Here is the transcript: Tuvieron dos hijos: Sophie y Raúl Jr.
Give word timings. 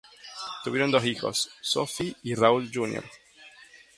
Tuvieron 0.63 0.89
dos 0.89 1.05
hijos: 1.05 1.51
Sophie 1.61 2.15
y 2.23 2.33
Raúl 2.33 2.71
Jr. 2.73 3.03